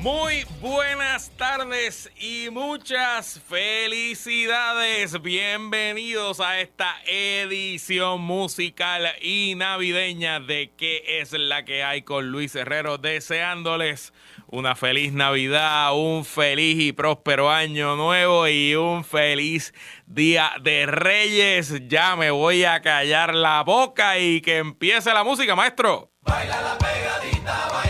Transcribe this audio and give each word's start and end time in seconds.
Muy 0.00 0.46
buenas 0.60 1.32
tardes 1.36 2.08
y 2.16 2.50
muchas 2.50 3.40
felicidades. 3.48 5.20
Bienvenidos 5.20 6.38
a 6.38 6.60
esta 6.60 6.94
edición 7.04 8.20
musical 8.20 9.08
y 9.20 9.56
navideña 9.56 10.38
de 10.38 10.70
¿Qué 10.76 11.20
es 11.20 11.32
la 11.32 11.64
que 11.64 11.82
hay 11.82 12.02
con 12.02 12.30
Luis 12.30 12.54
Herrero? 12.54 12.96
Deseándoles 12.96 14.12
una 14.46 14.76
feliz 14.76 15.12
Navidad, 15.12 15.92
un 15.96 16.24
feliz 16.24 16.78
y 16.78 16.92
próspero 16.92 17.50
año 17.50 17.96
nuevo 17.96 18.46
y 18.46 18.76
un 18.76 19.02
feliz 19.04 19.74
día 20.06 20.52
de 20.62 20.86
Reyes. 20.86 21.88
Ya 21.88 22.14
me 22.14 22.30
voy 22.30 22.62
a 22.62 22.80
callar 22.82 23.34
la 23.34 23.64
boca 23.64 24.16
y 24.20 24.42
que 24.42 24.58
empiece 24.58 25.12
la 25.12 25.24
música, 25.24 25.56
maestro. 25.56 26.12
Baila 26.22 26.62
la 26.62 26.78
pegadita, 26.78 27.68
baila. 27.72 27.87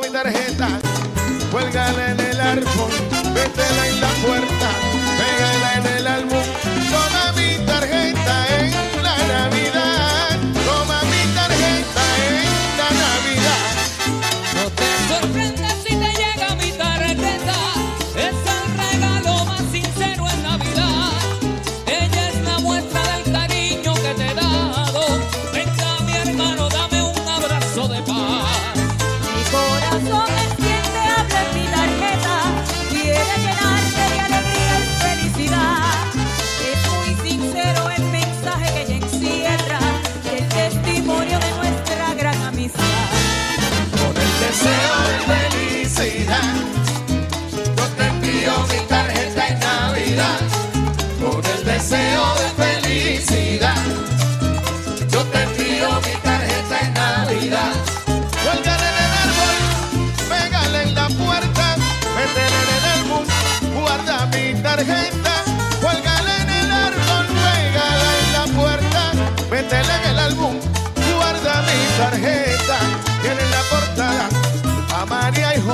mi 0.00 0.10
tarjeta, 0.10 0.68
cuélgala 1.50 2.10
en 2.10 2.20
el 2.20 2.40
árbol, 2.40 2.90
métela 3.34 3.88
en 3.88 4.00
la 4.00 4.08
puerta. 4.24 4.57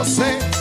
say 0.04 0.53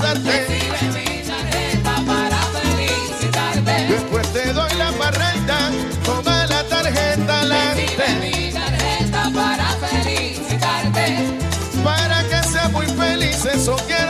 saludarte. 0.00 0.58
para 2.06 2.40
felicitarte. 2.56 3.86
Después 3.88 4.32
te 4.32 4.52
doy 4.52 4.72
la 4.78 4.90
barreta, 4.92 5.70
toma 6.04 6.46
la 6.46 6.64
tarjeta 6.64 7.40
alante. 7.40 8.08
mi 8.20 8.52
tarjeta 8.52 9.30
para 9.34 9.66
felicitarte. 9.86 11.04
Para 11.84 12.22
que 12.24 12.48
seas 12.48 12.72
muy 12.72 12.86
feliz, 12.86 13.44
eso 13.44 13.76
quiero. 13.86 14.09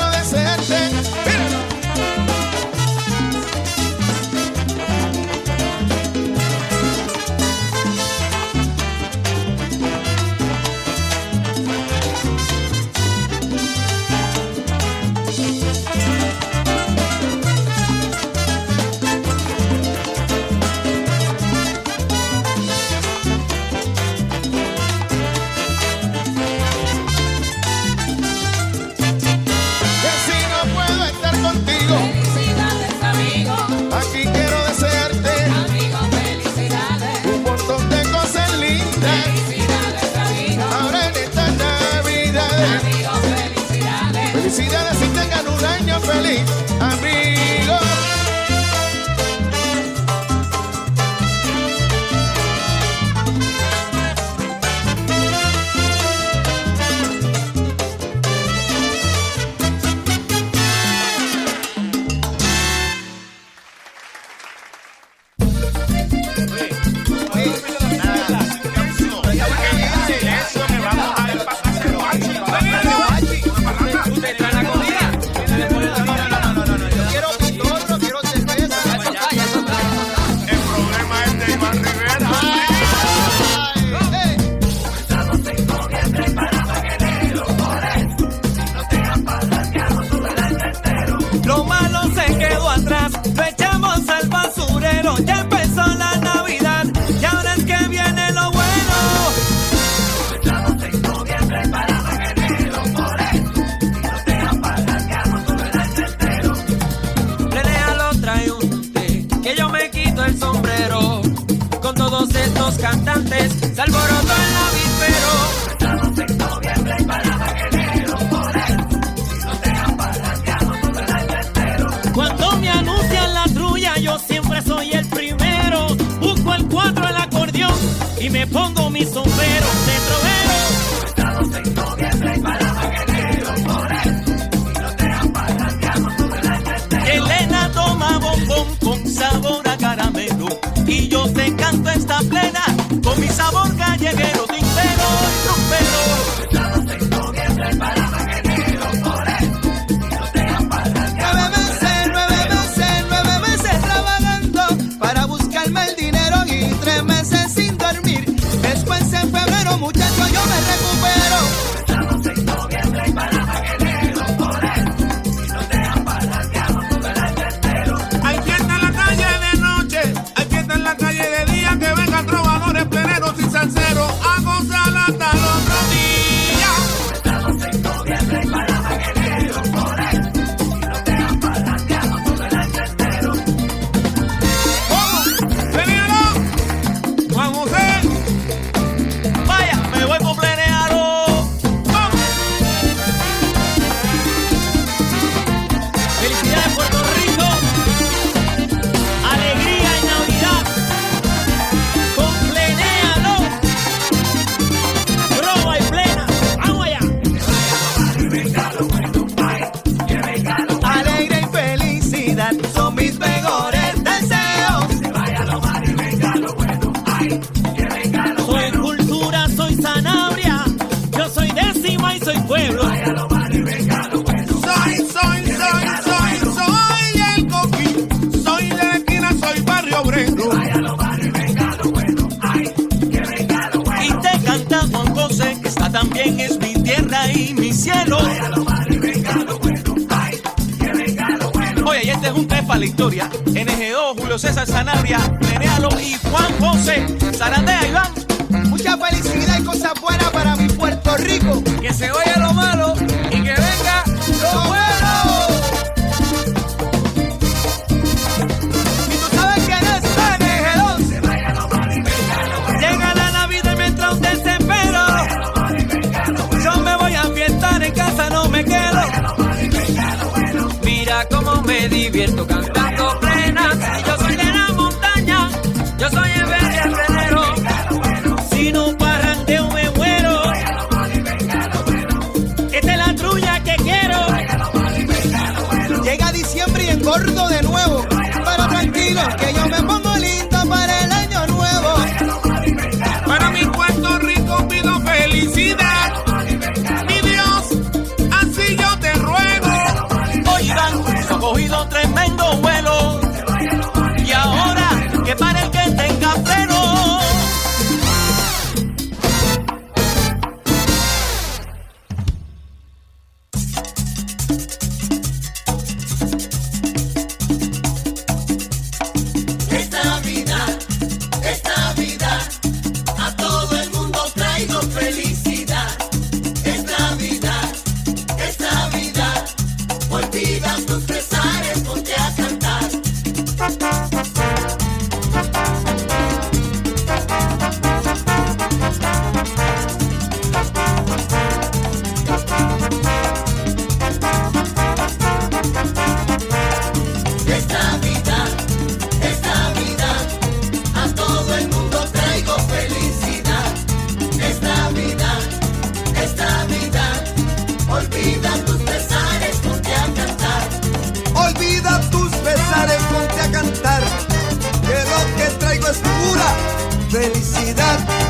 divierto 272.10 272.44
cantando. 272.44 272.59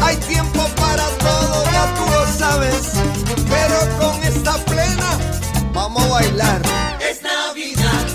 Hay 0.03 0.17
tiempo 0.17 0.65
para 0.77 1.07
todo, 1.19 1.65
ya 1.65 1.95
tú 1.95 2.05
lo 2.11 2.27
sabes. 2.39 2.93
Pero 3.49 3.99
con 3.99 4.23
esta 4.23 4.55
plena 4.65 5.11
vamos 5.73 6.05
a 6.05 6.09
bailar. 6.09 6.63
Es 7.01 7.23
Navidad, 7.23 8.07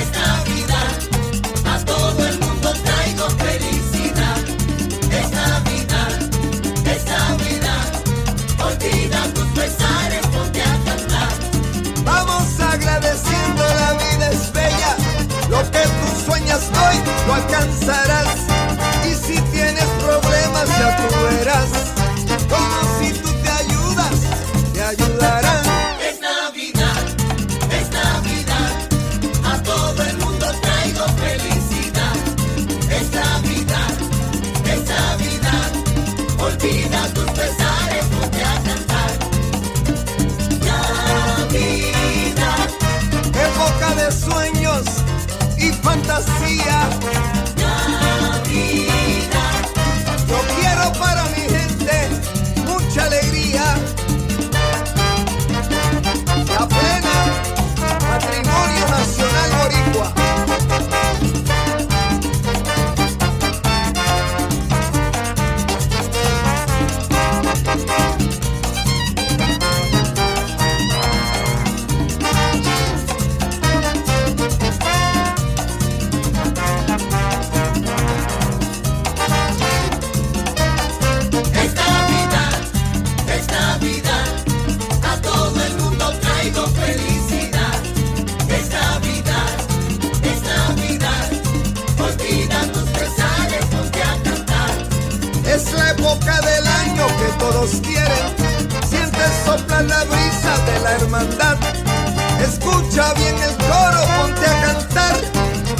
es 0.00 0.08
Navidad. 0.20 0.92
A 1.74 1.84
todo 1.84 2.26
el 2.26 2.38
mundo 2.38 2.72
traigo 2.84 3.28
felicidad. 3.30 4.38
Es 5.10 5.30
Navidad, 5.30 6.12
es 6.86 7.04
Navidad. 7.04 7.88
Olvida 8.64 9.20
tus 9.34 9.46
pesares, 9.58 10.26
ponte 10.28 10.62
a 10.62 10.84
cantar. 10.84 11.32
Vamos 12.04 12.60
agradeciendo, 12.60 13.62
la 13.62 13.92
vida 13.92 14.30
es 14.30 14.52
bella. 14.52 14.96
Lo 15.50 15.62
que 15.70 15.82
tú 15.82 16.24
sueñas 16.26 16.62
hoy 16.82 16.96
lo 17.26 17.34
alcanzarás. 17.34 18.51
Yeah. 46.64 47.41
quieren. 97.70 98.26
Sientes 98.88 99.30
sopla 99.44 99.82
la 99.82 100.04
brisa 100.04 100.58
de 100.66 100.80
la 100.80 100.92
hermandad. 100.94 101.56
Escucha 102.40 103.14
bien 103.14 103.36
el 103.38 103.56
coro, 103.56 104.00
ponte 104.16 104.46
a 104.46 104.60
cantar. 104.62 105.16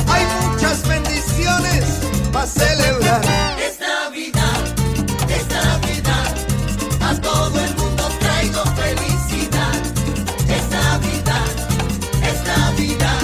Hay 0.08 0.24
muchas 0.46 0.86
bendiciones 0.86 1.84
para 2.32 2.46
celebrar. 2.46 3.22
Es 3.58 3.80
Navidad, 3.80 4.62
es 5.28 5.48
Navidad. 5.48 6.34
A 7.00 7.20
todo 7.20 7.58
el 7.60 7.74
mundo 7.76 8.08
traigo 8.20 8.62
felicidad. 8.76 9.74
Es 10.48 10.70
Navidad, 10.70 11.50
es 12.22 12.44
Navidad. 12.46 13.22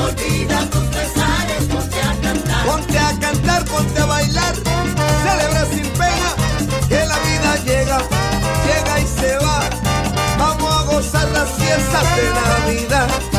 Olvida 0.00 0.60
tus 0.70 0.84
pesares, 0.84 1.64
ponte 1.68 2.00
a 2.00 2.14
cantar. 2.22 2.66
Ponte 2.66 2.98
a 2.98 3.18
cantar, 3.18 3.64
ponte 3.64 4.00
a 4.00 4.11
piensas 11.74 12.16
de 12.16 12.30
la 12.34 12.66
vida 12.66 13.31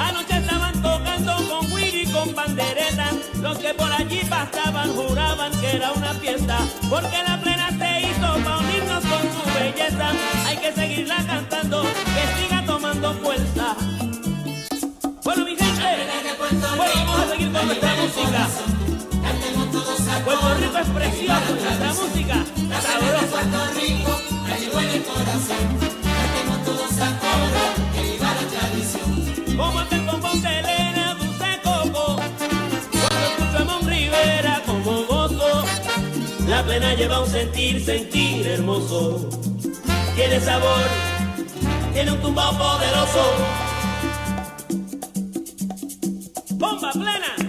Anoche 0.00 0.36
estaban 0.36 0.82
tocando 0.82 1.36
con 1.48 1.72
Willy 1.72 2.04
con 2.10 2.34
pandereta. 2.34 3.10
Los 3.40 3.58
que 3.58 3.72
por 3.74 3.92
allí 3.92 4.22
pasaban 4.28 4.92
juraban 4.92 5.52
que 5.60 5.76
era 5.76 5.92
una 5.92 6.14
fiesta. 6.14 6.58
Porque 6.90 7.22
la 7.22 7.40
plena 7.40 7.68
se 7.78 8.00
hizo 8.08 8.42
para 8.42 8.58
unirnos 8.58 9.04
con 9.04 9.22
su 9.22 9.42
belleza. 9.54 10.10
Hay 10.46 10.56
que 10.56 10.72
seguirla 10.72 11.24
cantando, 11.24 11.82
que 11.82 12.42
siga 12.42 12.64
tomando 12.66 13.14
fuerza. 13.14 13.76
Bueno, 15.22 15.44
mi 15.44 15.56
gente, 15.56 16.08
vamos 16.50 17.20
a 17.20 17.28
seguir 17.30 17.52
con 17.52 17.66
nuestra 17.66 17.94
música. 17.94 18.48
Puerto 20.24 20.54
Rico 20.54 20.78
es 20.78 20.88
precioso, 20.88 21.54
nuestra 21.54 21.92
música 21.94 22.44
sabrosa. 22.82 24.17
La 36.48 36.64
plena 36.64 36.94
lleva 36.94 37.20
un 37.20 37.28
sentir, 37.28 37.84
sentir 37.84 38.46
hermoso. 38.46 39.28
Tiene 40.16 40.40
sabor, 40.40 40.82
tiene 41.92 42.12
un 42.12 42.20
tumbao 42.20 42.56
poderoso. 42.56 43.22
Bomba 46.56 46.90
plena 46.92 47.47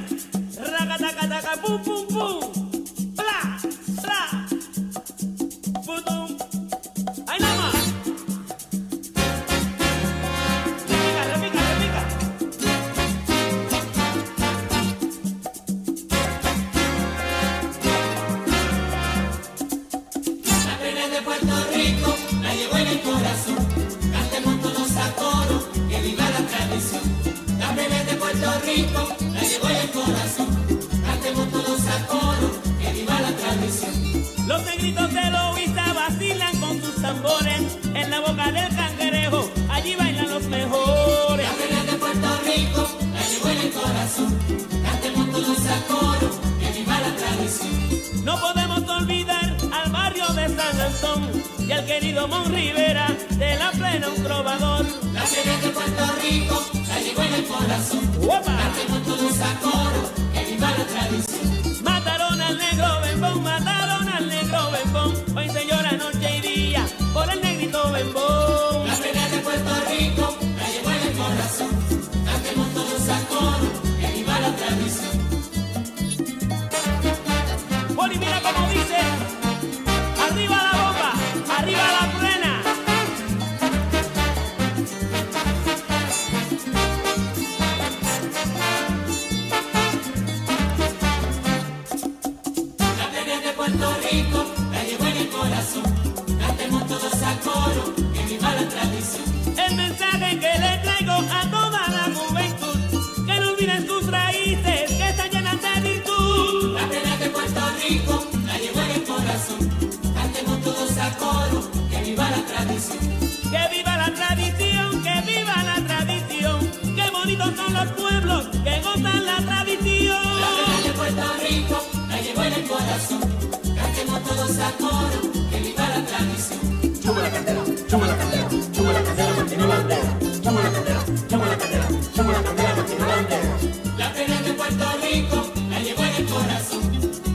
todos 124.40 124.58
a 124.60 124.72
coro, 124.78 125.22
que 125.52 125.60
viva 125.60 125.86
la 125.90 126.06
tradición. 126.06 126.60
Chuma 127.02 127.22
la 127.22 127.30
candela, 127.32 127.64
chuma 127.90 128.08
la 128.08 128.18
candela, 128.18 128.48
chuma 128.72 128.94
la 128.94 129.04
candela, 129.04 129.34
mantiene 129.36 129.66
bandera. 129.66 130.10
Chuma 130.44 130.62
la 130.64 130.72
candela, 130.72 131.04
chuma 131.28 131.46
la 131.46 131.58
candela, 131.58 131.88
chuma 132.16 132.32
la 132.32 132.44
candela, 132.44 132.76
mantiene 132.76 133.06
bandera. 133.06 133.52
La 133.98 134.14
pena 134.14 134.42
de 134.42 134.54
Puerto 134.54 134.86
Rico 135.04 135.38
la 135.70 135.80
llevo 135.80 136.04
en 136.04 136.16
el 136.16 136.26
corazón. 136.26 136.84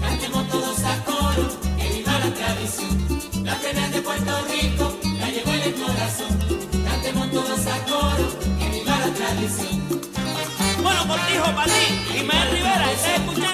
Cantemos 0.00 0.48
todos 0.48 0.78
a 0.84 1.04
coro, 1.04 1.44
que 1.76 1.86
viva 1.92 2.18
la 2.24 2.30
tradición. 2.38 3.44
La 3.44 3.54
pena 3.56 3.88
de 3.90 4.00
Puerto 4.00 4.32
Rico 4.52 4.98
la 5.20 5.28
llevo 5.28 5.50
en 5.52 5.62
el 5.68 5.74
corazón. 5.74 6.32
Cantemos 6.88 7.30
todos 7.32 7.66
a 7.66 7.78
coro, 7.84 8.26
que 8.58 8.66
viva 8.70 8.98
la 9.04 9.10
tradición. 9.18 9.76
Bueno, 10.82 11.00
cortijo 11.06 11.48
para 11.54 11.72
ti, 11.72 11.84
Ismael 12.16 12.50
Rivera, 12.50 12.92
¿estás 12.92 13.14
escuchando? 13.18 13.53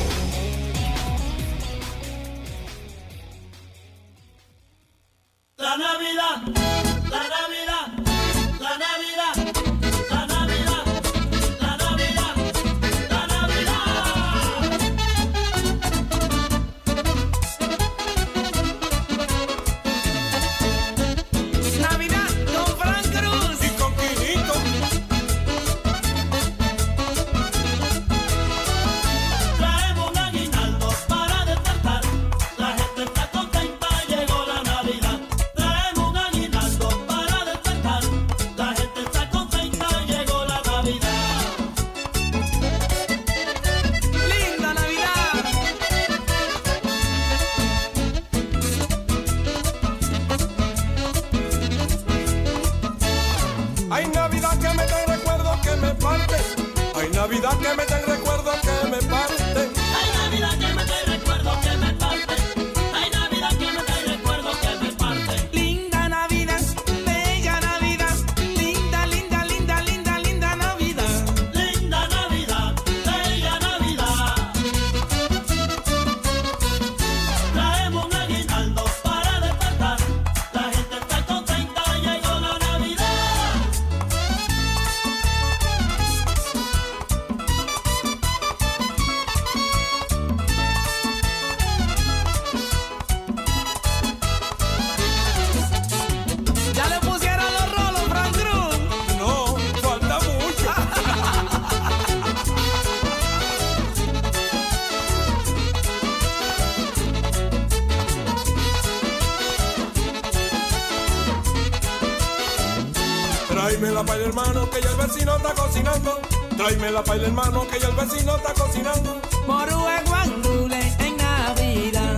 Tráeme 116.61 116.91
la 116.91 117.03
paila 117.03 117.25
hermano 117.25 117.65
que 117.67 117.79
ya 117.79 117.87
el 117.87 117.95
vecino 117.95 118.35
está 118.35 118.53
cocinando. 118.53 119.19
Morúa 119.47 120.03
guandule 120.05 120.79
en 120.99 121.17
Navidad. 121.17 122.10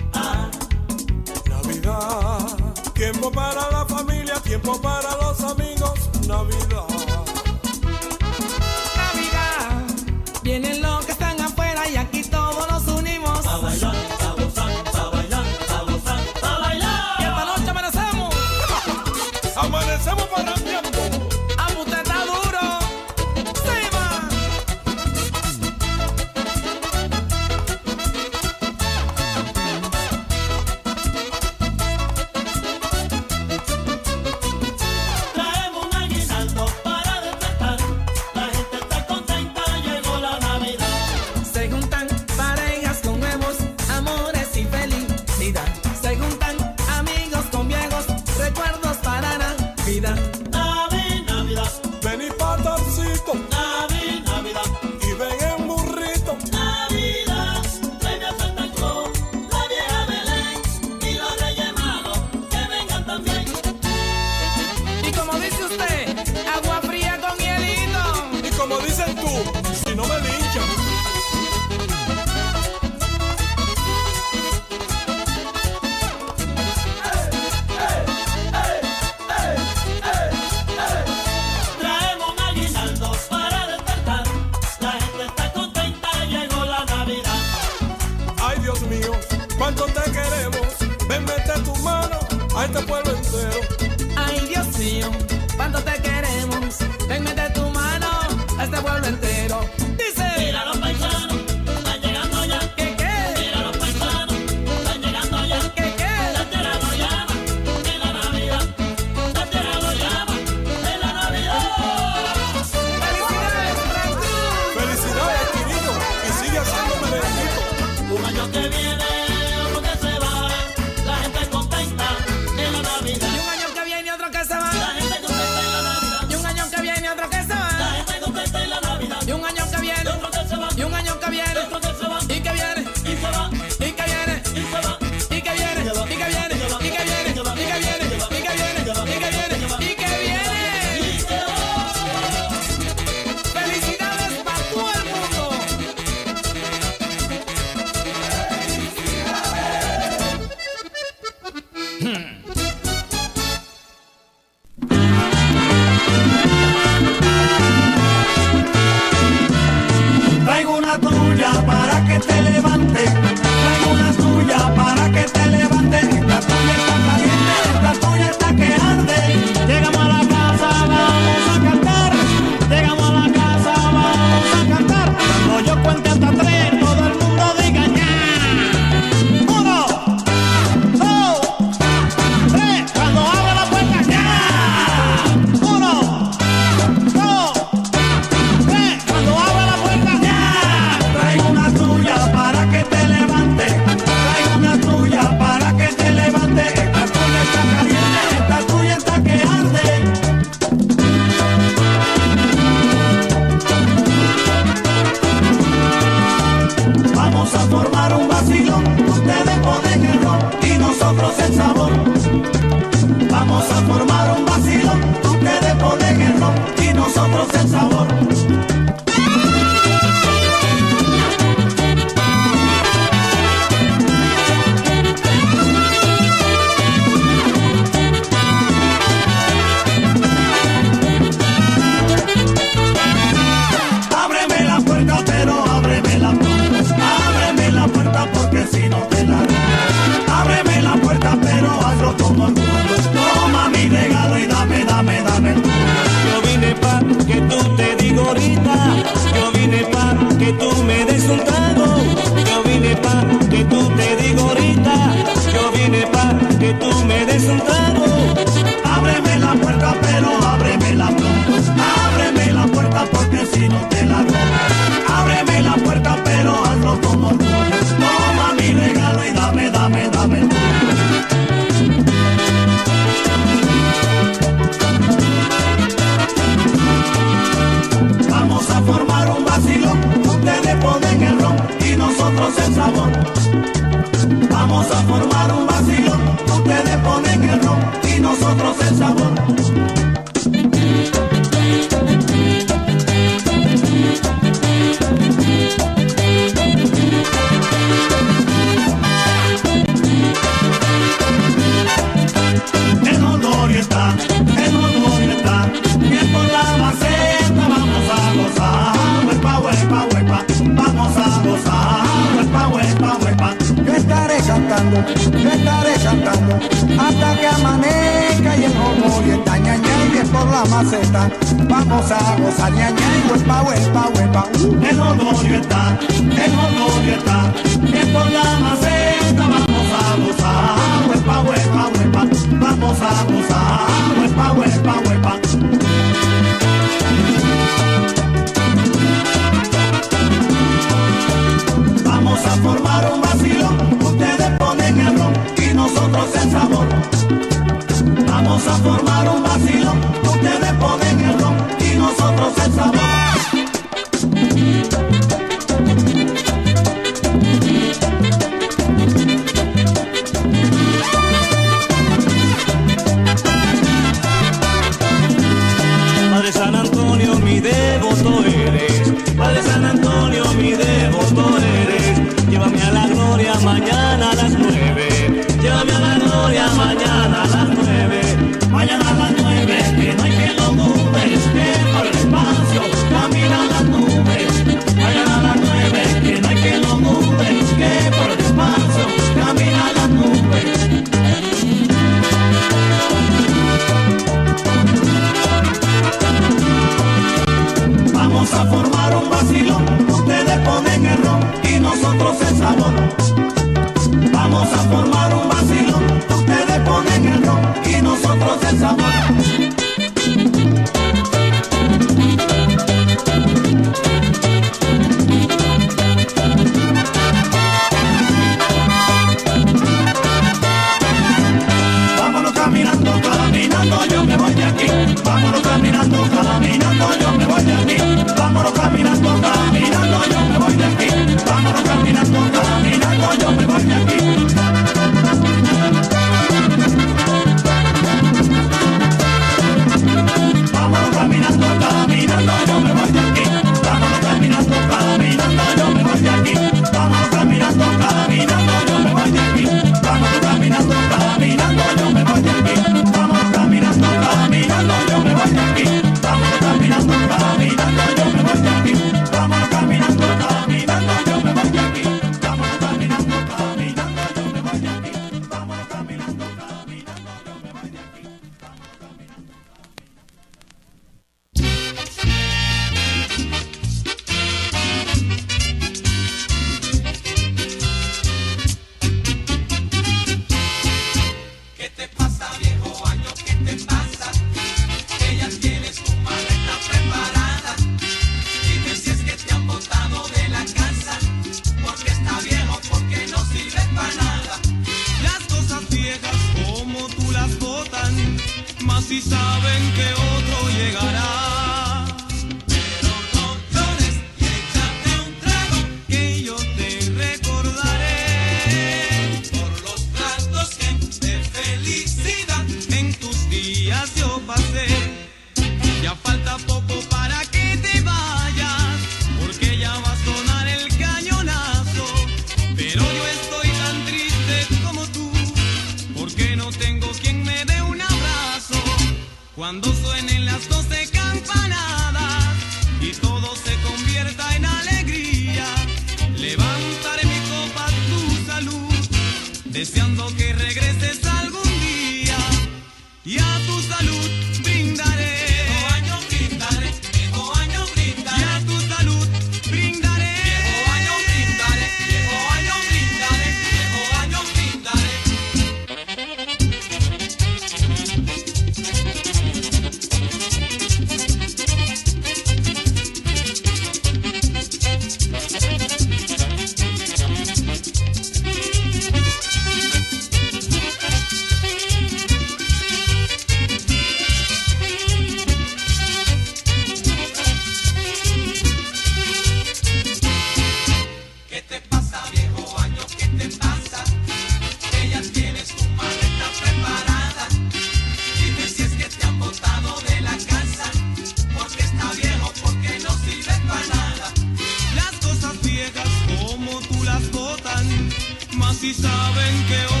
Si 598.81 598.95
saben 598.95 599.65
que 599.67 599.85
otro 599.85 600.00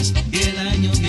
Y 0.00 0.42
el 0.42 0.58
año 0.66 0.99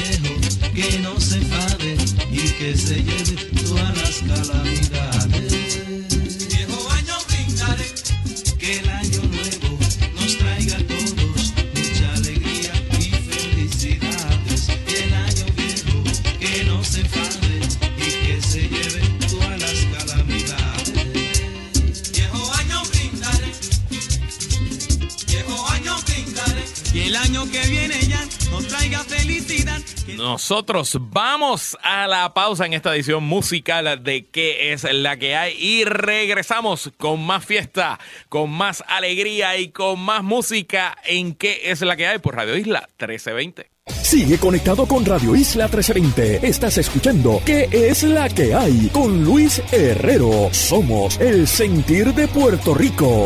Nosotros 30.51 30.97
vamos 30.99 31.77
a 31.81 32.07
la 32.07 32.33
pausa 32.33 32.65
en 32.65 32.73
esta 32.73 32.93
edición 32.93 33.23
musical 33.23 34.03
de 34.03 34.25
qué 34.25 34.73
es 34.73 34.83
la 34.83 35.15
que 35.15 35.33
hay 35.33 35.55
y 35.57 35.85
regresamos 35.85 36.91
con 36.97 37.25
más 37.25 37.45
fiesta, 37.45 37.97
con 38.27 38.49
más 38.49 38.83
alegría 38.89 39.55
y 39.57 39.69
con 39.69 40.01
más 40.01 40.25
música 40.25 40.97
en 41.05 41.35
qué 41.35 41.71
es 41.71 41.79
la 41.79 41.95
que 41.95 42.05
hay 42.05 42.19
por 42.19 42.35
Radio 42.35 42.57
Isla 42.57 42.81
1320. 42.99 43.71
Sigue 44.03 44.37
conectado 44.39 44.85
con 44.85 45.05
Radio 45.05 45.37
Isla 45.37 45.69
1320. 45.69 46.45
Estás 46.45 46.77
escuchando 46.77 47.41
¿Qué 47.45 47.69
es 47.71 48.03
la 48.03 48.27
que 48.27 48.53
hay? 48.53 48.89
Con 48.91 49.23
Luis 49.23 49.63
Herrero. 49.71 50.49
Somos 50.51 51.17
el 51.21 51.47
sentir 51.47 52.13
de 52.13 52.27
Puerto 52.27 52.73
Rico. 52.73 53.25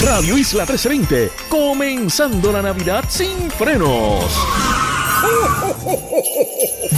Radio 0.00 0.38
Isla 0.38 0.62
1320. 0.62 1.30
Comenzando 1.50 2.52
la 2.52 2.62
Navidad 2.62 3.04
sin 3.06 3.50
frenos. 3.50 4.24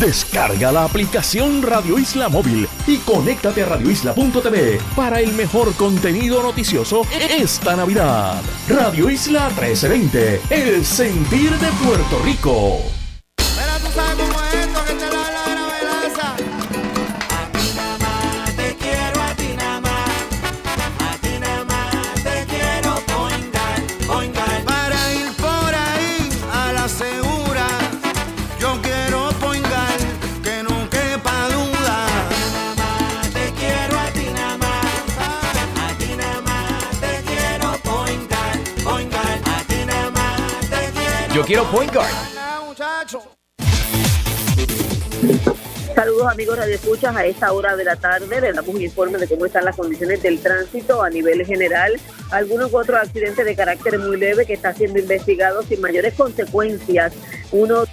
Descarga 0.00 0.72
la 0.72 0.84
aplicación 0.84 1.62
Radio 1.62 1.98
Isla 1.98 2.28
Móvil 2.28 2.68
y 2.86 2.98
conéctate 2.98 3.62
a 3.62 3.66
radioisla.tv 3.66 4.80
para 4.94 5.20
el 5.20 5.32
mejor 5.32 5.74
contenido 5.74 6.42
noticioso 6.42 7.02
esta 7.10 7.76
Navidad. 7.76 8.40
Radio 8.68 9.10
Isla 9.10 9.48
1320, 9.48 10.40
el 10.50 10.84
sentir 10.84 11.50
de 11.58 11.68
Puerto 11.84 12.20
Rico. 12.24 12.78
Quiero. 41.48 41.64
Point 41.70 41.92
guard. 41.92 42.12
Saludos 45.94 46.26
amigos 46.30 46.58
Radio 46.58 46.74
Escuchas, 46.74 47.16
a 47.16 47.24
esta 47.24 47.52
hora 47.52 47.74
de 47.74 47.84
la 47.84 47.96
tarde 47.96 48.40
le 48.40 48.52
damos 48.52 48.72
un 48.72 48.80
informe 48.80 49.18
de 49.18 49.26
cómo 49.26 49.46
están 49.46 49.64
las 49.64 49.74
condiciones 49.74 50.22
del 50.22 50.38
tránsito 50.40 51.02
a 51.02 51.10
nivel 51.10 51.44
general. 51.44 51.98
Algunos 52.30 52.72
otros 52.72 53.00
accidentes 53.00 53.44
de 53.44 53.56
carácter 53.56 53.98
muy 53.98 54.16
leve 54.16 54.46
que 54.46 54.52
está 54.52 54.74
siendo 54.74 55.00
investigado 55.00 55.62
sin 55.62 55.80
mayores 55.80 56.14
consecuencias. 56.14 57.14
Uno 57.50 57.84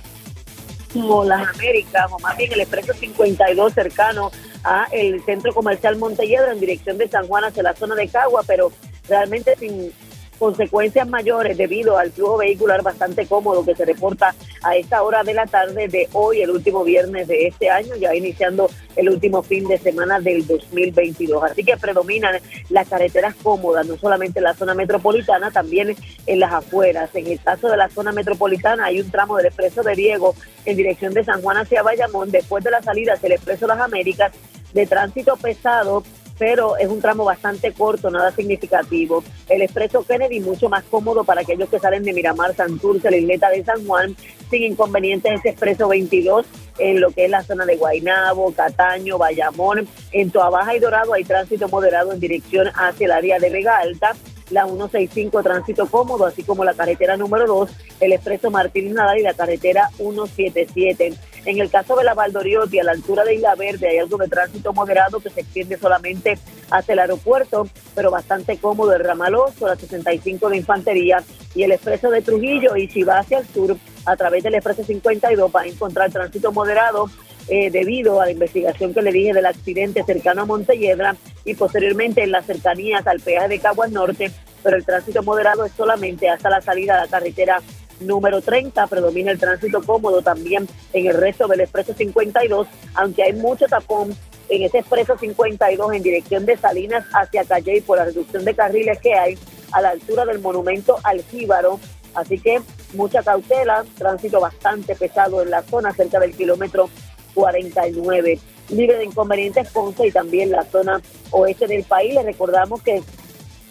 como 0.93 1.24
las 1.24 1.47
Américas, 1.47 2.12
o 2.12 2.20
más 2.20 2.38
bien 2.38 2.51
el 2.53 2.62
expreso 2.62 2.93
52 2.93 3.74
cercano 3.74 4.32
a 4.64 4.88
el 4.91 5.24
centro 5.24 5.53
comercial 5.53 5.97
Montelledro 5.97 6.51
en 6.51 6.60
dirección 6.60 6.97
de 6.97 7.08
San 7.08 7.28
Juan 7.28 7.45
hacia 7.45 7.64
la 7.64 7.76
zona 7.76 7.95
de 7.95 8.08
Cagua, 8.08 8.43
pero 8.45 8.72
realmente 9.08 9.56
sin 9.58 9.91
consecuencias 10.36 11.08
mayores 11.08 11.58
debido 11.58 11.98
al 11.98 12.12
flujo 12.12 12.38
vehicular 12.38 12.82
bastante 12.82 13.26
cómodo 13.26 13.66
que 13.66 13.76
se 13.76 13.86
reporta 13.86 14.36
a 14.64 14.76
esta 14.76 15.04
hora 15.04 15.24
de 15.24 15.34
la 15.34 15.46
tarde 15.46 15.88
de 15.88 16.08
hoy, 16.14 16.42
el 16.42 16.52
último 16.52 16.84
viernes 16.84 17.28
de 17.28 17.48
este 17.48 17.70
año, 17.70 17.96
ya 17.96 18.16
iniciando 18.16 18.70
el 18.96 19.10
último 19.10 19.44
fin 19.44 19.68
de 19.68 19.78
semana 19.78 20.20
del 20.20 20.46
2022. 20.46 21.44
Así 21.44 21.64
que 21.64 21.78
predominan 21.78 22.36
las 22.70 22.88
carreteras 22.88 23.36
cómodas, 23.42 23.86
no 23.88 23.98
solamente 23.98 24.40
en 24.40 24.46
la 24.46 24.54
zona 24.54 24.74
metropolitana, 24.74 25.52
también 25.52 25.96
en 26.26 26.40
las 26.40 26.54
afueras. 26.54 27.10
En 27.14 27.28
el 27.28 27.40
caso 27.42 27.68
de 27.68 27.78
la 27.78 27.90
zona 27.90 28.12
metropolitana 28.12 28.86
hay 28.86 29.02
un 29.02 29.10
tramo 29.10 29.38
del 29.38 29.48
expreso 29.48 29.84
de 29.84 29.96
Diego 29.96 30.36
en 30.66 30.78
dirección 30.78 31.14
de 31.14 31.24
San 31.24 31.42
Juan 31.42 31.58
hacia 31.58 31.84
Bayamón, 31.84 32.32
después 32.32 32.64
de 32.64 32.72
la 32.72 32.82
salida 32.82 33.14
hacia 33.14 33.28
el 33.28 33.34
expreso 33.34 33.68
Las 33.68 33.80
Américas, 33.80 34.32
de 34.74 34.86
tránsito 34.86 35.38
pesado 35.38 36.04
pero 36.38 36.78
es 36.78 36.88
un 36.88 37.02
tramo 37.02 37.24
bastante 37.24 37.72
corto, 37.72 38.10
nada 38.10 38.32
significativo. 38.32 39.24
El 39.48 39.62
expreso 39.62 40.04
Kennedy 40.04 40.40
mucho 40.40 40.70
más 40.70 40.84
cómodo 40.84 41.24
para 41.24 41.42
aquellos 41.42 41.70
que 41.70 41.80
salen 41.80 42.04
de 42.04 42.14
Miramar, 42.14 42.56
Santurce, 42.56 43.12
la 43.12 43.18
isleta 43.18 43.50
de 43.50 43.64
San 43.64 43.86
Juan, 43.86 44.16
sin 44.50 44.64
inconvenientes 44.64 45.40
ese 45.40 45.50
expreso 45.50 45.88
22 45.88 46.46
en 46.78 47.00
lo 47.00 47.12
que 47.12 47.26
es 47.26 47.32
la 47.32 47.44
zona 47.44 47.66
de 47.66 47.78
Guaynabo, 47.78 48.54
Cataño, 48.54 49.18
Bayamón. 49.18 49.88
En 50.12 50.32
Toa 50.32 50.50
Baja 50.50 50.76
y 50.76 50.80
Dorado 50.80 51.14
hay 51.14 51.24
tránsito 51.24 51.70
moderado 51.70 52.12
en 52.12 52.20
dirección 52.20 52.68
hacia 52.76 53.06
el 53.06 53.12
área 53.12 53.40
de 53.40 53.50
Vega 53.50 53.78
Alta 53.78 54.14
la 54.50 54.66
165 54.66 55.42
tránsito 55.42 55.88
cómodo, 55.88 56.26
así 56.26 56.44
como 56.44 56.64
la 56.64 56.74
carretera 56.74 57.18
número 57.18 57.48
2, 57.48 57.70
el 58.02 58.14
expreso 58.14 58.52
Martín 58.52 58.94
Nadal 58.94 59.20
y 59.20 59.24
la 59.24 59.34
carretera 59.34 59.90
177. 59.98 61.14
En 61.46 61.60
el 61.60 61.70
caso 61.70 61.96
de 61.96 62.04
la 62.04 62.16
Valdoriotti, 62.16 62.80
a 62.80 62.84
la 62.84 62.93
altura 62.93 63.24
de 63.24 63.36
Isla 63.36 63.54
Verde, 63.56 63.88
hay 63.88 64.00
algo 64.00 64.18
de 64.18 64.28
tránsito 64.28 64.74
moderado 64.74 65.20
que 65.20 65.30
se 65.30 65.41
extiende 65.41 65.78
solamente 65.78 66.39
hacia 66.72 66.93
el 66.93 67.00
aeropuerto, 67.00 67.68
pero 67.93 68.10
bastante 68.10 68.58
cómodo 68.58 68.93
el 68.93 69.04
ramal 69.04 69.36
8, 69.36 69.68
la 69.68 69.76
65 69.76 70.50
de 70.50 70.58
Infantería 70.58 71.24
y 71.54 71.64
el 71.64 71.72
expreso 71.72 72.10
de 72.10 72.24
Trujillo. 72.24 72.76
Y 72.76 72.88
si 72.88 73.04
va 73.04 73.20
hacia 73.20 73.38
el 73.39 73.48
sur, 73.48 73.78
a 74.06 74.16
través 74.16 74.43
del 74.43 74.56
expreso 74.56 74.84
52, 74.84 75.52
va 75.56 75.62
a 75.62 75.68
encontrar 75.68 76.12
tránsito 76.12 76.52
moderado 76.52 77.10
eh, 77.48 77.70
debido 77.70 78.22
a 78.22 78.26
la 78.26 78.32
investigación 78.32 78.93
que 78.93 79.04
le 79.04 79.12
dije 79.12 79.34
del 79.34 79.46
accidente 79.46 80.04
cercano 80.04 80.41
a 80.41 80.46
Montelledra 80.46 81.16
y 81.43 81.54
posteriormente 81.54 82.24
en 82.24 82.32
las 82.32 82.48
cercanías 82.48 83.06
al 83.06 83.20
peaje 83.20 83.48
de 83.48 83.60
Caguas 83.60 83.91
Norte 83.91 84.32
pero 84.66 84.78
el 84.78 84.84
tránsito 84.84 85.22
moderado 85.22 85.64
es 85.64 85.72
solamente 85.74 86.28
hasta 86.28 86.50
la 86.50 86.60
salida 86.60 86.96
a 86.96 87.06
la 87.06 87.08
carretera 87.08 87.62
número 88.00 88.41
30. 88.41 88.88
Predomina 88.88 89.32
el 89.32 89.39
tránsito 89.39 89.82
cómodo 89.82 90.22
también 90.22 90.68
en 90.93 91.08
el 91.08 91.14
resto 91.16 91.48
del 91.48 91.62
expreso 91.62 91.93
52, 91.93 92.68
aunque 92.96 93.24
hay 93.24 93.34
mucho 93.34 93.66
tapón 93.68 94.16
en 94.50 94.64
ese 94.64 94.80
expreso 94.80 95.18
52 95.18 95.93
en 95.93 96.04
dirección 96.04 96.46
de 96.46 96.58
Salinas 96.58 97.06
hacia 97.14 97.46
Calle 97.46 97.82
por 97.82 97.98
la 97.98 98.06
reducción 98.06 98.46
de 98.46 98.54
carriles 98.54 99.00
que 99.00 99.14
hay 99.14 99.38
a 99.72 99.82
la 99.82 99.89
altura 99.89 100.26
del 100.26 100.39
monumento 100.39 100.98
al 101.04 101.24
Jíbaro. 101.24 101.80
Así 102.14 102.39
que 102.39 102.62
mucha 102.93 103.24
cautela, 103.24 103.84
tránsito 103.98 104.39
bastante 104.39 104.96
pesado 104.96 105.41
en 105.41 105.50
la 105.50 105.64
zona 105.64 105.93
cerca 105.93 106.20
del 106.20 106.36
kilómetro 106.36 106.89
49. 107.34 108.39
Libre 108.70 108.98
de 108.98 109.06
inconvenientes 109.06 109.70
Ponce 109.70 110.08
y 110.08 110.12
también 110.12 110.52
la 110.52 110.64
zona 110.64 111.02
oeste 111.32 111.68
del 111.68 111.84
país. 111.84 112.16
Les 112.16 112.26
recordamos 112.26 112.82
que 112.82 113.04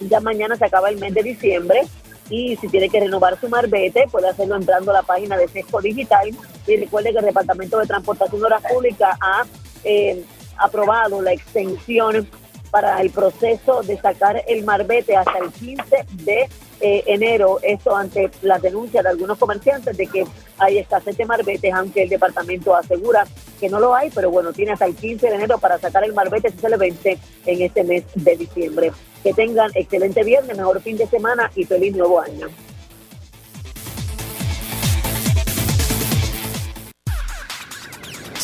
ya 0.01 0.21
mañana 0.21 0.57
se 0.57 0.65
acaba 0.67 0.91
el 0.91 0.99
mes 0.99 1.15
de 1.15 1.23
diciembre 1.23 1.83
y 2.31 2.57
si 2.57 2.69
tiene 2.69 2.89
que 2.89 3.01
renovar 3.01 3.39
su 3.41 3.49
marbete 3.49 4.07
puede 4.11 4.29
hacerlo 4.29 4.57
entrando 4.57 4.91
a 4.91 4.95
la 4.95 5.03
página 5.03 5.37
de 5.37 5.49
Sesco 5.49 5.81
Digital 5.81 6.31
y 6.67 6.77
recuerde 6.77 7.13
que 7.13 7.19
el 7.19 7.25
Departamento 7.27 7.79
de 7.79 7.87
Transportación 7.87 8.41
de 8.41 8.47
Obras 8.47 8.63
Públicas 8.63 9.17
ha 9.21 9.45
eh, 9.85 10.25
aprobado 10.57 11.21
la 11.21 11.33
extensión 11.33 12.29
para 12.71 13.01
el 13.01 13.11
proceso 13.11 13.83
de 13.83 13.97
sacar 13.99 14.43
el 14.49 14.65
marbete 14.65 15.17
hasta 15.17 15.39
el 15.39 15.53
15 15.53 15.85
de 16.25 16.49
eh, 16.81 17.05
enero, 17.07 17.61
esto 17.63 17.95
ante 17.95 18.31
la 18.43 18.59
denuncia 18.59 19.01
de 19.01 19.11
algunos 19.11 19.39
comerciantes 19.39 19.97
de 19.97 20.07
que 20.09 20.25
hay 20.59 20.79
escasez 20.79 21.17
de 21.17 21.25
marbetes, 21.25 21.73
aunque 21.73 22.03
el 22.03 22.09
departamento 22.09 22.75
asegura 22.75 23.27
que 23.61 23.69
no 23.69 23.79
lo 23.79 23.95
hay, 23.95 24.11
pero 24.11 24.31
bueno, 24.31 24.53
tiene 24.53 24.73
hasta 24.73 24.87
el 24.87 24.97
15 24.97 25.29
de 25.29 25.35
enero 25.37 25.59
para 25.59 25.79
sacar 25.79 26.03
el 26.05 26.13
marbete 26.15 26.51
si 26.51 26.59
se 26.59 26.69
le 26.69 26.77
vence 26.77 27.19
en 27.47 27.63
este 27.63 27.85
mes 27.85 28.05
de 28.15 28.37
diciembre. 28.37 28.93
Que 29.25 29.33
tengan 29.33 29.73
excelente 29.75 30.23
viernes, 30.23 30.57
mejor 30.57 30.81
fin 30.83 30.97
de 30.97 31.07
semana 31.09 31.51
y 31.57 31.65
feliz 31.65 31.97
nuevo 31.97 32.21
año. 32.21 32.49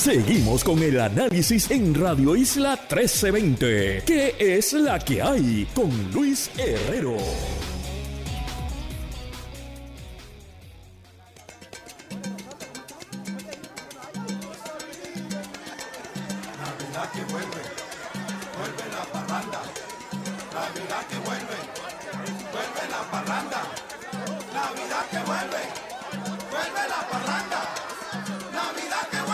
Seguimos 0.00 0.64
con 0.64 0.82
el 0.82 0.98
análisis 0.98 1.70
en 1.70 1.94
Radio 1.94 2.34
Isla 2.34 2.70
1320. 2.70 4.04
¿Qué 4.06 4.34
es 4.38 4.72
la 4.72 4.98
que 4.98 5.20
hay? 5.20 5.68
Con 5.74 5.90
Luis 6.14 6.50
Herrero. 6.56 7.18
Navidad 16.56 17.12
que 17.12 17.24
vuelve, 17.30 17.46
vuelve 17.46 17.59
parranda. 23.30 23.62
Navidad 24.52 25.04
que 25.10 25.18
vuelve, 25.30 25.62
vuelve 26.50 26.82
la 26.88 27.00
parranda. 27.10 27.60
Navidad 28.52 29.04
que 29.08 29.16
vuelve, 29.18 29.29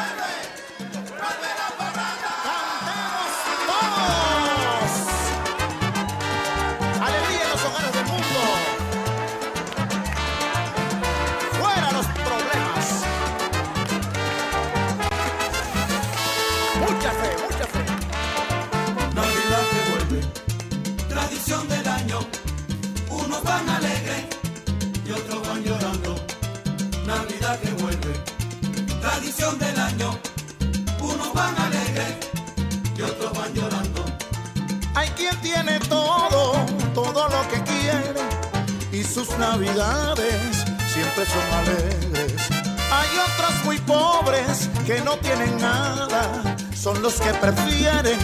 son 46.86 47.02
los 47.02 47.14
que 47.14 47.32
prefieren 47.34 48.16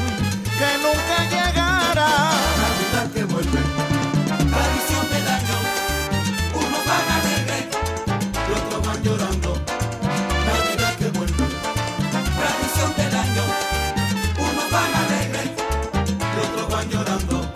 que 0.61 0.71
nunca 0.85 1.17
llegara. 1.33 2.09
Navidad 2.63 3.11
que 3.13 3.25
vuelve, 3.25 3.61
tradición 4.55 5.05
del 5.15 5.27
año. 5.39 5.57
Unos 6.63 6.83
van 6.89 7.09
alegres 7.19 7.65
y 8.49 8.53
otros 8.61 8.87
van 8.87 9.03
llorando. 9.03 9.51
Navidad 10.47 10.95
que 11.01 11.09
vuelve, 11.19 11.45
tradición 12.39 12.91
del 13.01 13.15
año. 13.25 13.45
Unos 14.49 14.71
van 14.71 14.95
alegres 15.03 15.51
y 16.35 16.39
otros 16.47 16.69
van 16.71 16.89
llorando. 16.89 17.53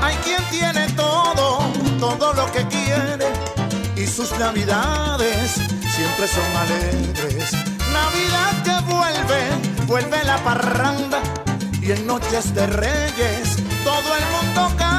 Hay 0.00 0.16
quien 0.24 0.42
tiene 0.48 0.88
todo, 0.94 1.58
todo 2.00 2.32
lo 2.32 2.50
que 2.52 2.66
quiere 2.68 3.28
y 3.96 4.06
sus 4.06 4.32
navidades 4.38 5.60
siempre 5.94 6.26
son 6.26 6.56
alegres. 6.56 7.61
Vuelve 9.92 10.24
la 10.24 10.38
parranda 10.38 11.20
y 11.82 11.92
en 11.92 12.06
noches 12.06 12.54
de 12.54 12.66
reyes 12.66 13.56
todo 13.84 14.16
el 14.16 14.24
mundo 14.30 14.68
canta. 14.78 14.91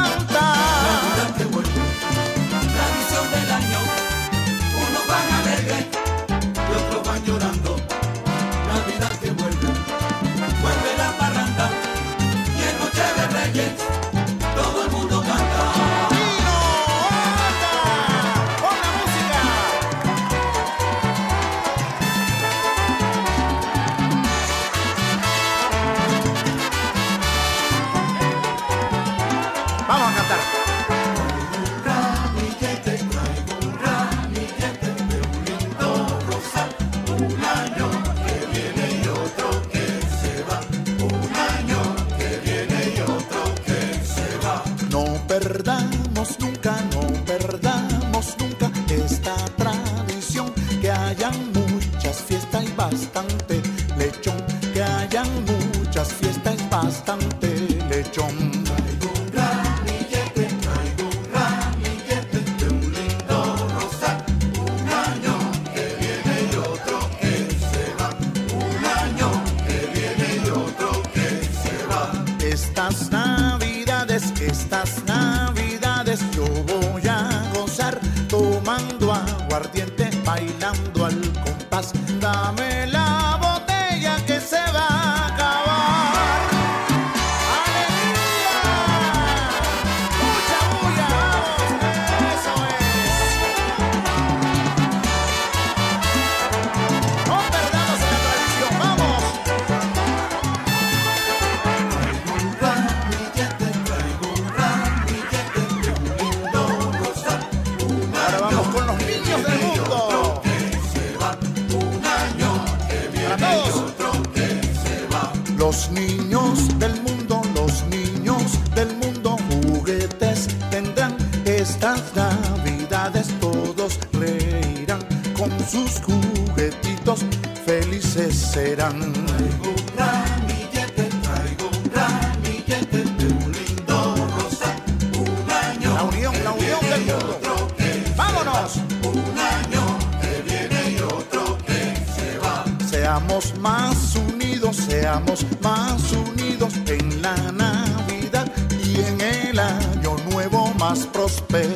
Navidades 123.03 123.27
todos 123.39 123.99
reirán, 124.13 124.99
con 125.37 125.49
sus 125.67 126.01
juguetitos 126.01 127.25
felices 127.65 128.33
serán. 128.35 128.99
Traigo 128.99 129.69
un 129.71 129.97
ramillete, 129.97 131.09
traigo 131.21 131.67
un 131.67 131.91
ramillete 131.91 132.97
de 132.97 133.25
un 133.25 133.51
lindo 133.51 134.15
rosa. 134.37 134.75
Un 135.17 135.51
año. 135.51 135.93
La 135.93 136.03
unión, 136.03 136.33
la 136.43 136.51
unión 136.51 136.79
que 136.79 136.87
del 136.87 137.01
viene 137.01 137.07
y 137.07 137.11
otro 137.11 137.67
que 137.77 138.13
¡Vámonos! 138.15 138.53
va. 138.53 139.09
Un 139.09 139.39
año 139.39 139.99
que 140.21 140.41
viene 140.49 140.91
y 140.91 140.99
otro 141.01 141.57
que 141.65 141.95
se 142.15 142.37
va. 142.39 142.63
Seamos 142.89 143.53
más 143.59 144.15
unidos, 144.15 144.77
seamos 144.77 145.45
más 145.61 146.11
unidos 146.13 146.73
en 146.87 147.21
la 147.21 147.35
Navidad 147.51 148.49
y 148.81 149.01
en 149.01 149.21
el 149.21 149.59
año 149.59 150.15
nuevo 150.29 150.73
más 150.79 150.99
prosperidad 151.07 151.72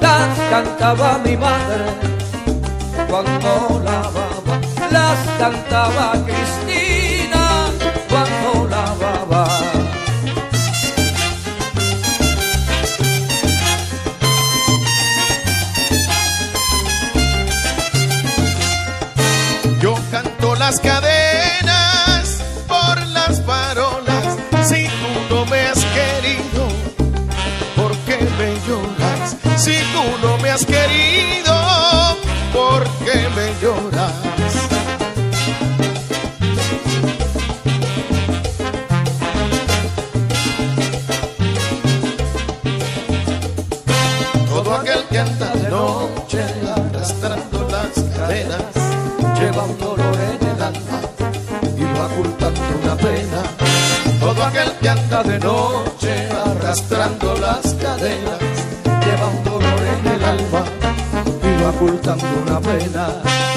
las 0.00 0.38
cantaba 0.50 1.18
mi 1.24 1.36
madre 1.36 1.84
cuando 3.08 3.82
lavaba, 3.84 4.60
las 4.90 5.18
cantaba 5.38 6.12
Cristina 6.24 7.66
cuando 8.08 8.68
lavaba. 8.68 9.48
Yo 19.80 19.94
canto 20.10 20.54
las 20.54 20.78
cadenas 20.80 21.09
no 30.22 30.38
me 30.38 30.50
has 30.50 30.64
querido, 30.64 31.54
¿por 32.52 32.84
qué 33.04 33.28
me 33.36 33.52
lloras? 33.60 34.12
Todo 44.48 44.74
aquel 44.74 45.04
que 45.10 45.18
anda 45.18 45.54
de 45.54 45.68
noche 45.70 46.44
arrastrando 46.76 47.68
las 47.70 48.04
cadenas 48.16 48.62
lleva 49.38 49.64
un 49.64 49.78
dolor 49.78 50.14
en 50.14 50.48
el 50.48 50.62
alma 50.62 51.00
y 51.76 51.82
va 51.82 52.06
ocultando 52.06 52.60
una 52.82 52.96
pena. 52.96 53.42
Todo 54.20 54.44
aquel 54.44 54.72
que 54.80 54.88
anda 54.88 55.22
de 55.22 55.38
noche 55.38 56.28
arrastrando 56.30 57.34
las 57.36 57.74
cadenas 57.74 58.49
ocultando 61.70 62.24
una 62.42 62.60
pena. 62.60 63.49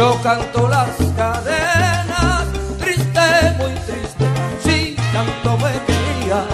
Yo 0.00 0.18
canto 0.22 0.66
las 0.66 0.96
cadenas, 1.14 2.46
triste, 2.78 3.20
muy 3.58 3.74
triste, 3.84 4.24
si 4.64 4.96
tanto 5.12 5.58
me 5.58 5.72
quería, 5.86 6.46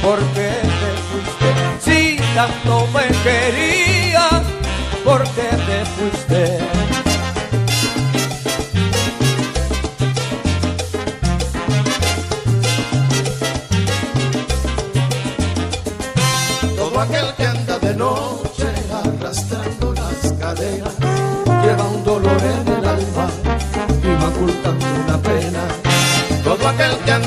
porque 0.00 0.52
te 0.80 0.90
fuiste, 1.08 1.50
si 1.80 2.16
tanto 2.36 2.86
me 2.94 3.08
querías, 3.24 4.42
porque 5.04 5.42
te 5.42 5.84
fuiste. 5.86 6.79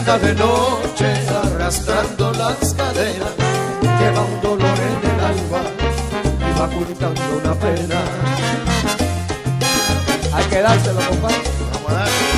Anda 0.03 0.19
de 0.19 0.35
noche 0.35 1.13
arrastrando 1.45 2.33
las 2.33 2.73
cadenas 2.73 3.31
lleva 3.99 4.21
un 4.21 4.41
dolor 4.41 4.77
en 4.77 5.11
el 5.11 5.19
alma 5.23 5.61
y 6.39 6.59
va 6.59 6.65
ocultando 6.65 7.21
una 7.41 7.53
pena. 7.55 8.01
Hay 10.33 10.45
que 10.45 10.61
dárselo, 10.61 10.99
compadre. 11.07 11.37
Vamos 11.73 11.91
a 11.91 11.93
darle, 11.93 12.32